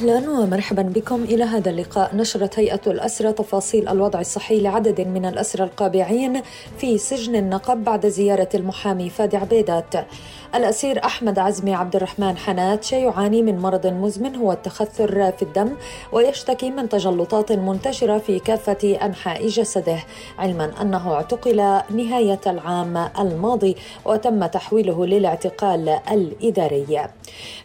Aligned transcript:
أهلا 0.00 0.30
ومرحبا 0.30 0.82
بكم. 0.82 1.22
إلى 1.22 1.44
هذا 1.44 1.70
اللقاء 1.70 2.16
نشرت 2.16 2.58
هيئة 2.58 2.80
الأسرى 2.86 3.32
تفاصيل 3.32 3.88
الوضع 3.88 4.20
الصحي 4.20 4.60
لعدد 4.60 5.00
من 5.00 5.26
الأسرى 5.26 5.64
القابعين 5.64 6.42
في 6.78 6.98
سجن 6.98 7.36
النقب 7.36 7.84
بعد 7.84 8.06
زيارة 8.06 8.48
المحامي 8.54 9.10
فادي 9.10 9.36
عبيدات. 9.36 9.94
الأسير 10.54 11.04
أحمد 11.04 11.38
عزمي 11.38 11.74
عبد 11.74 11.96
الرحمن 11.96 12.36
حنات 12.36 12.92
يعاني 12.92 13.42
من 13.42 13.58
مرض 13.58 13.86
مزمن 13.86 14.36
هو 14.36 14.52
التخثر 14.52 15.32
في 15.32 15.42
الدم 15.42 15.72
ويشتكي 16.12 16.70
من 16.70 16.88
تجلطات 16.88 17.52
منتشرة 17.52 18.18
في 18.18 18.38
كافة 18.38 18.98
أنحاء 19.02 19.46
جسده 19.46 19.98
علما 20.38 20.72
أنه 20.82 21.14
اعتقل 21.14 21.56
نهاية 21.90 22.40
العام 22.46 22.96
الماضي 23.18 23.76
وتم 24.04 24.46
تحويله 24.46 25.06
للاعتقال 25.06 25.98
الإداري. 26.10 27.08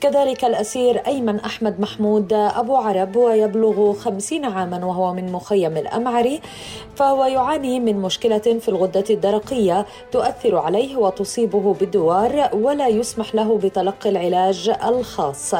كذلك 0.00 0.44
الأسير 0.44 1.06
أيمن 1.06 1.40
أحمد 1.40 1.80
محمود 1.80 2.19
محمود 2.20 2.32
أبو 2.32 2.76
عرب 2.76 3.16
ويبلغ 3.16 3.92
خمسين 3.92 4.44
عاما 4.44 4.84
وهو 4.84 5.14
من 5.14 5.32
مخيم 5.32 5.76
الأمعري 5.76 6.40
فهو 6.96 7.24
يعاني 7.24 7.80
من 7.80 7.96
مشكلة 7.96 8.38
في 8.38 8.68
الغدة 8.68 9.04
الدرقية 9.10 9.86
تؤثر 10.12 10.56
عليه 10.56 10.96
وتصيبه 10.96 11.74
بالدوار 11.74 12.50
ولا 12.52 12.88
يسمح 12.88 13.34
له 13.34 13.58
بتلقي 13.58 14.10
العلاج 14.10 14.72
الخاص. 14.84 15.54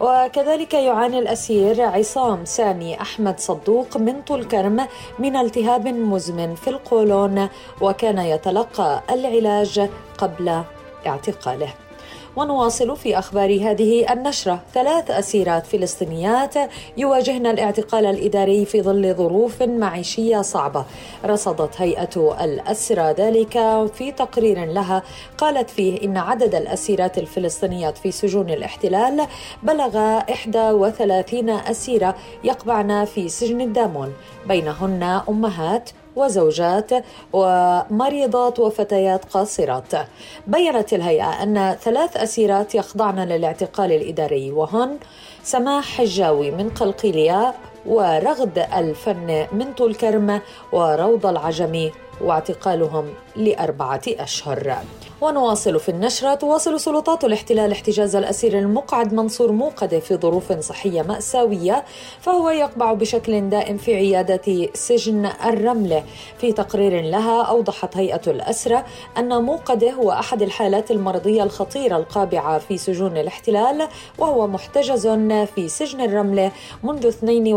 وكذلك 0.00 0.74
يعاني 0.74 1.18
الأسير 1.18 1.82
عصام 1.82 2.44
سامي 2.44 3.00
أحمد 3.00 3.40
صدوق 3.40 3.96
من 3.96 4.22
طول 4.22 4.44
كرم 4.44 4.86
من 5.18 5.36
التهاب 5.36 5.88
مزمن 5.88 6.54
في 6.54 6.70
القولون 6.70 7.48
وكان 7.80 8.18
يتلقى 8.18 9.02
العلاج 9.10 9.88
قبل 10.18 10.62
اعتقاله. 11.06 11.89
ونواصل 12.36 12.96
في 12.96 13.18
أخبار 13.18 13.60
هذه 13.60 14.12
النشرة. 14.12 14.60
ثلاث 14.74 15.10
أسيرات 15.10 15.66
فلسطينيات 15.66 16.54
يواجهن 16.96 17.46
الاعتقال 17.46 18.06
الإداري 18.06 18.64
في 18.64 18.82
ظل 18.82 19.14
ظروف 19.14 19.62
معيشية 19.62 20.42
صعبة. 20.42 20.84
رصدت 21.24 21.80
هيئة 21.80 22.36
الأسرى 22.44 23.12
ذلك 23.12 23.52
في 23.94 24.12
تقرير 24.12 24.64
لها 24.64 25.02
قالت 25.38 25.70
فيه 25.70 26.04
إن 26.04 26.16
عدد 26.16 26.54
الأسيرات 26.54 27.18
الفلسطينيات 27.18 27.98
في 27.98 28.10
سجون 28.10 28.50
الاحتلال 28.50 29.26
بلغ 29.62 30.20
31 30.72 31.50
أسيرة 31.50 32.14
يقبعن 32.44 33.04
في 33.04 33.28
سجن 33.28 33.60
الدامون. 33.60 34.12
بينهن 34.48 35.20
أمهات 35.28 35.90
وزوجات 36.16 36.90
ومريضات 37.32 38.58
وفتيات 38.58 39.24
قاصرات. 39.24 39.92
بينت 40.46 40.92
الهيئة 40.92 41.42
أن 41.42 41.76
ثلاث 41.80 42.16
أسيرات 42.16 42.74
يخضعن 42.74 43.18
للاعتقال 43.18 43.92
الإداري 43.92 44.50
وهن 44.50 44.98
سماح 45.42 45.84
حجاوي 45.84 46.50
من 46.50 46.70
قلقيلية 46.70 47.54
ورغد 47.86 48.58
الفن 48.76 49.46
من 49.52 49.72
طول 49.72 49.94
كرم 49.94 50.40
وروض 50.72 51.26
العجمي 51.26 51.92
واعتقالهم 52.20 53.14
لأربعة 53.36 54.02
أشهر. 54.08 54.76
ونواصل 55.20 55.80
في 55.80 55.88
النشرة 55.88 56.34
تواصل 56.34 56.80
سلطات 56.80 57.24
الاحتلال 57.24 57.72
احتجاز 57.72 58.16
الأسير 58.16 58.58
المقعد 58.58 59.14
منصور 59.14 59.52
موقدة 59.52 60.00
في 60.00 60.16
ظروف 60.16 60.52
صحية 60.52 61.02
مأساوية 61.02 61.84
فهو 62.20 62.50
يقبع 62.50 62.92
بشكل 62.92 63.48
دائم 63.48 63.76
في 63.76 63.94
عيادة 63.94 64.68
سجن 64.74 65.30
الرملة 65.44 66.04
في 66.38 66.52
تقرير 66.52 67.00
لها 67.00 67.42
أوضحت 67.42 67.96
هيئة 67.96 68.20
الأسرة 68.26 68.84
أن 69.18 69.42
موقدة 69.42 69.90
هو 69.90 70.12
أحد 70.12 70.42
الحالات 70.42 70.90
المرضية 70.90 71.42
الخطيرة 71.42 71.96
القابعة 71.96 72.58
في 72.58 72.78
سجون 72.78 73.16
الاحتلال 73.16 73.88
وهو 74.18 74.46
محتجز 74.46 75.08
في 75.54 75.68
سجن 75.68 76.00
الرملة 76.00 76.52
منذ 76.82 77.06
22 77.06 77.54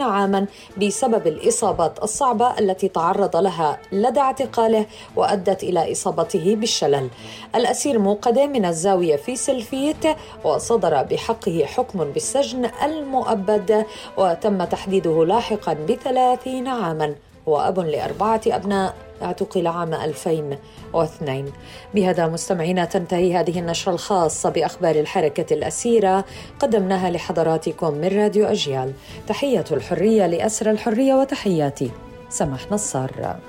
عاما 0.00 0.46
بسبب 0.76 1.26
الإصابات 1.26 2.02
الصعبة 2.02 2.58
التي 2.58 2.88
تعرض 2.88 3.36
لها 3.36 3.78
لدى 3.92 4.20
اعتقاله 4.20 4.86
وأدت 5.16 5.62
إلى 5.62 5.92
إصابته 5.92 6.56
بالشلل. 6.56 7.08
الأسير 7.54 7.98
موقدة 7.98 8.46
من 8.46 8.64
الزاوية 8.64 9.16
في 9.16 9.36
سلفيت 9.36 10.04
وصدر 10.44 11.02
بحقه 11.02 11.64
حكم 11.64 12.04
بالسجن 12.04 12.70
المؤبد 12.84 13.86
وتم 14.16 14.64
تحديده 14.64 15.24
لاحقا 15.24 15.72
بثلاثين 15.72 16.68
عاما. 16.68 17.14
هو 17.50 17.60
أب 17.60 17.78
لأربعة 17.78 18.40
أبناء 18.46 18.94
اعتقل 19.22 19.66
عام 19.66 19.94
2002 19.94 21.52
بهذا 21.94 22.26
مستمعينا 22.26 22.84
تنتهي 22.84 23.36
هذه 23.36 23.58
النشرة 23.58 23.92
الخاصة 23.92 24.50
بأخبار 24.50 24.94
الحركة 24.94 25.54
الأسيرة 25.54 26.24
قدمناها 26.58 27.10
لحضراتكم 27.10 27.94
من 27.94 28.08
راديو 28.08 28.46
أجيال. 28.46 28.92
تحية 29.28 29.64
الحرية 29.72 30.26
لأسر 30.26 30.70
الحرية 30.70 31.14
وتحياتي. 31.14 31.90
سمح 32.28 32.72
نصار. 32.72 33.40